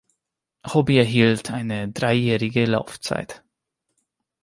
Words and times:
Hobby 0.65 0.97
erhielt 0.97 1.51
eine 1.51 1.91
dreijährige 1.91 2.65
Laufzeit. 2.65 3.43